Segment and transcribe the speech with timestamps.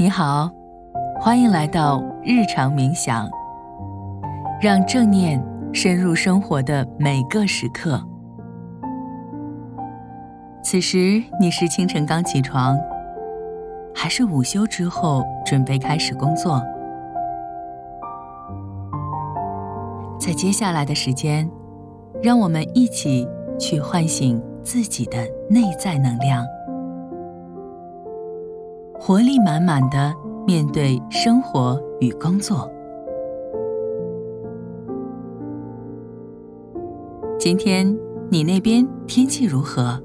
[0.00, 0.50] 你好，
[1.20, 3.28] 欢迎来到日常冥想，
[4.58, 5.38] 让正念
[5.74, 8.02] 深入生活的每个时刻。
[10.64, 12.78] 此时你是清晨刚起床，
[13.94, 16.62] 还是午休之后准备开始工作？
[20.18, 21.46] 在接下来的时间，
[22.22, 23.28] 让我们一起
[23.58, 25.18] 去唤醒自己的
[25.50, 26.42] 内在能量。
[29.10, 30.14] 活力满满的
[30.46, 32.70] 面对生活与工作。
[37.36, 37.84] 今天
[38.30, 40.00] 你那边天气如何？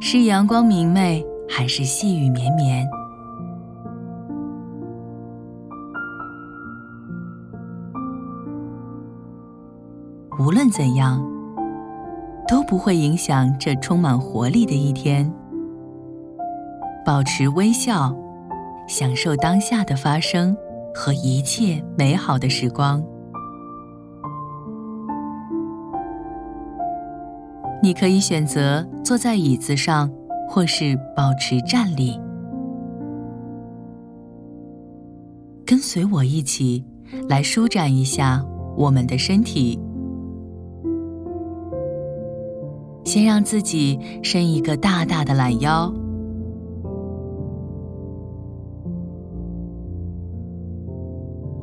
[0.00, 2.84] 是阳光明媚还是细雨绵绵？
[10.40, 11.33] 无论怎样。
[12.46, 15.30] 都不会影响这充满活力的一天。
[17.04, 18.14] 保持微笑，
[18.88, 20.56] 享受当下的发生
[20.94, 23.02] 和一切美好的时光。
[27.82, 30.10] 你可以选择坐在椅子上，
[30.48, 32.18] 或是保持站立。
[35.66, 36.82] 跟随我一起
[37.28, 38.42] 来舒展一下
[38.76, 39.78] 我们的身体。
[43.14, 45.88] 先让自己伸一个大大的懒腰，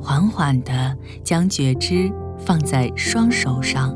[0.00, 3.94] 缓缓的将觉知放在双手上，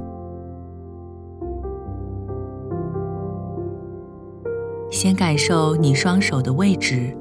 [4.91, 7.17] 先感受你双手的位置，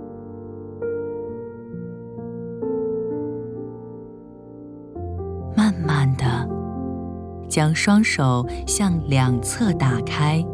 [7.56, 10.46] 将双手向两侧打开，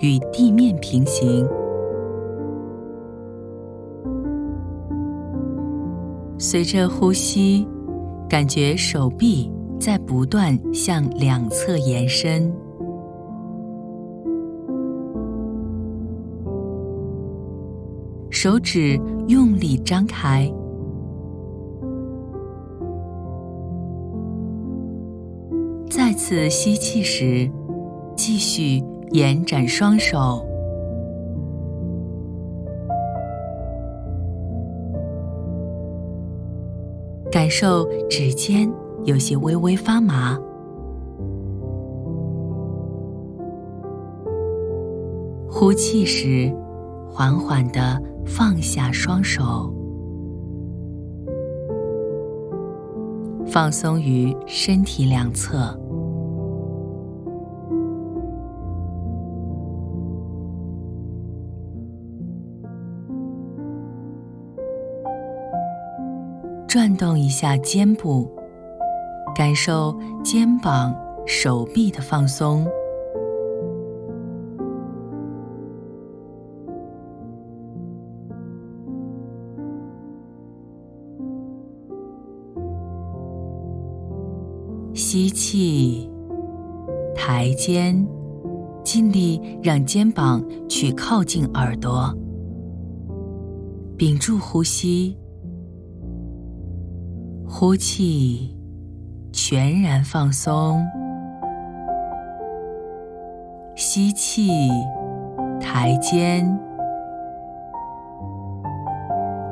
[0.00, 1.44] 与地面平行。
[6.38, 7.66] 随着呼吸，
[8.28, 12.54] 感觉手臂在不断向两侧延伸，
[18.30, 18.96] 手指
[19.26, 20.48] 用力张开。
[26.18, 27.48] 次吸气时，
[28.16, 30.44] 继续延展双手，
[37.30, 38.68] 感受指尖
[39.04, 40.36] 有些微微发麻。
[45.48, 46.52] 呼气时，
[47.08, 49.72] 缓缓的放下双手。
[53.46, 55.74] 放松于身体两侧，
[66.68, 68.30] 转动一下肩部，
[69.34, 72.66] 感受肩膀、手臂的放松。
[84.92, 86.10] 吸气，
[87.14, 88.06] 抬肩，
[88.84, 92.14] 尽力让肩膀去靠近耳朵。
[93.96, 95.16] 屏住呼吸，
[97.60, 98.56] 呼气，
[99.32, 100.80] 全然放松。
[103.74, 104.70] 吸气，
[105.60, 106.56] 抬肩，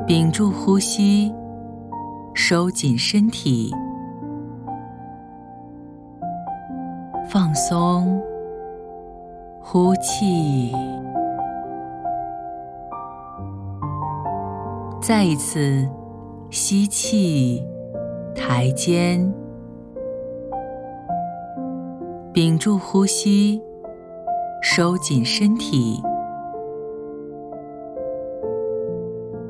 [0.06, 1.34] 屏住呼吸，
[2.33, 3.75] 收紧身体。
[7.28, 8.22] 放松，
[9.61, 10.72] 呼气，
[15.03, 15.84] 再一次
[16.50, 17.61] 吸气，
[18.36, 19.32] 抬肩，
[22.32, 23.60] 屏住呼吸，
[24.62, 26.00] 收紧身体，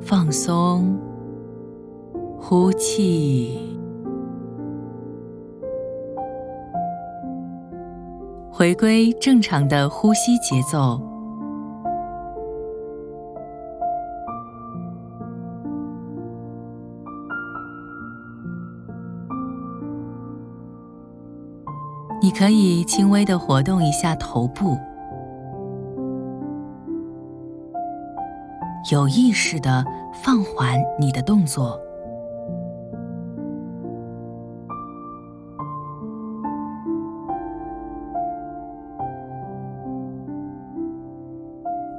[0.01, 0.97] 放松，
[2.39, 3.59] 呼气。
[8.51, 11.16] 回归正常的呼吸节奏。
[22.23, 24.77] 你可以轻微的活动一下头部，
[28.91, 31.79] 有意识的放缓你的动作。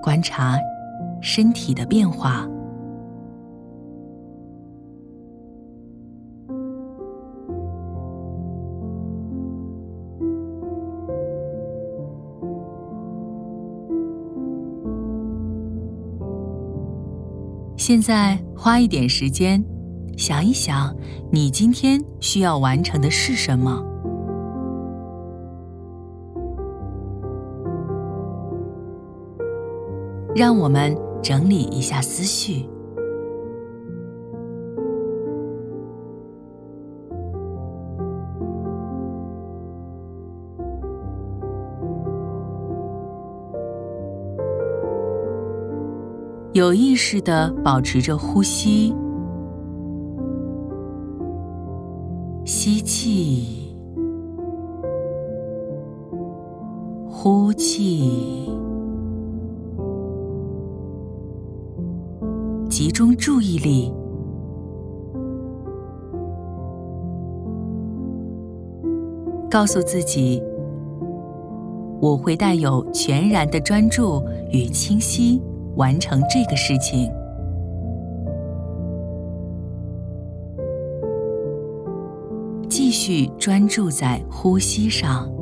[0.02, 0.58] 观察
[1.22, 2.48] 身体的变化。
[17.78, 19.64] 现在花一点时间，
[20.18, 20.94] 想一想
[21.32, 23.84] 你今天需要完成的是什么。
[30.36, 32.66] 让我们整理一下思绪。
[46.58, 48.92] 有意识的保持着呼吸，
[52.46, 53.78] 吸气，
[57.08, 58.50] 呼气，
[62.68, 63.94] 集中注意力，
[69.48, 70.42] 告诉自己，
[72.02, 74.20] 我会带有全然的专注
[74.52, 75.40] 与清晰。
[75.78, 77.12] 完成这个事情，
[82.68, 85.37] 继续专注在呼吸上。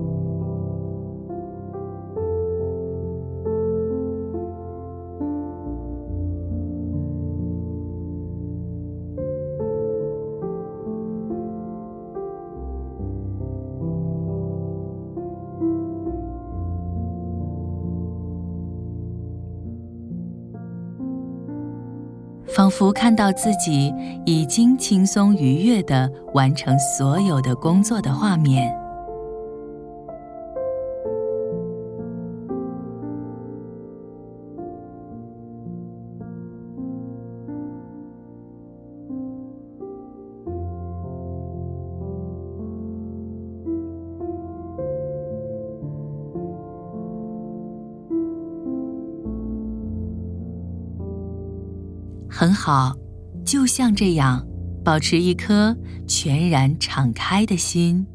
[22.48, 23.94] 仿佛看到自己
[24.26, 28.85] 已经轻松愉悦地完成所有的工作的画面。
[52.38, 52.94] 很好，
[53.46, 54.46] 就像这样，
[54.84, 55.74] 保持一颗
[56.06, 58.06] 全然敞开的心，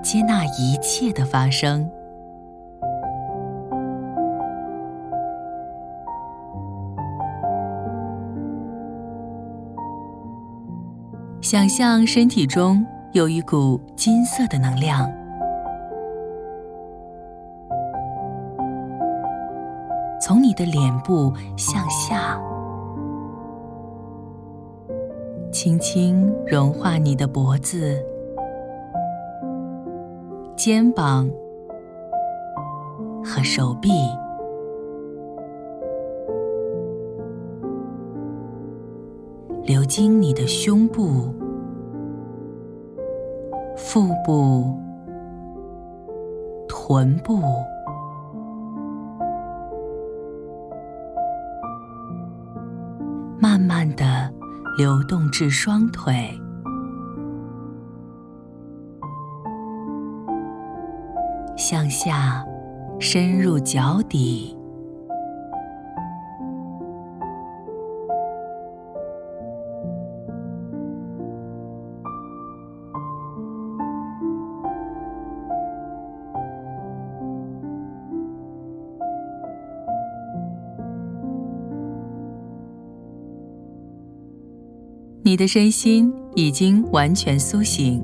[0.00, 1.90] 接纳一切的发生。
[11.40, 15.10] 想象身体中有一股金色的能量，
[20.20, 22.40] 从你的脸部向下。
[25.60, 28.00] 轻轻融化你的脖子、
[30.54, 31.28] 肩膀
[33.24, 33.90] 和手臂，
[39.64, 41.34] 流经你的胸部、
[43.76, 44.78] 腹部、
[46.68, 47.40] 臀部，
[54.78, 56.40] 流动至双腿，
[61.56, 62.44] 向下
[63.00, 64.56] 深入脚底，
[85.28, 88.02] 你的身心已经完全苏醒，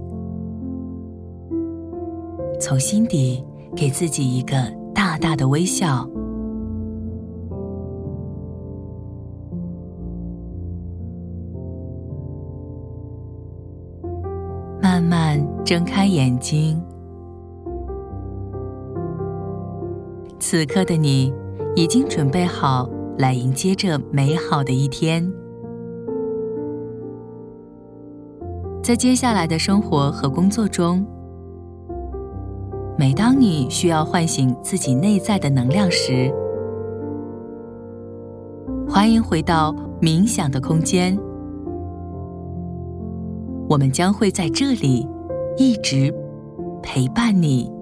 [2.60, 3.42] 从心底
[3.74, 4.56] 给自己一个
[4.94, 6.06] 大大的微笑，
[14.82, 16.78] 慢慢睁开眼睛。
[20.38, 21.32] 此刻的你
[21.74, 25.26] 已经准备好来迎接这美好的一天。
[28.84, 31.06] 在接下来的生活和工作中，
[32.98, 36.30] 每当你需要唤醒自己内在的能量时，
[38.86, 41.18] 欢迎回到冥想的空间。
[43.70, 45.08] 我们将会在这里
[45.56, 46.14] 一直
[46.82, 47.73] 陪伴你。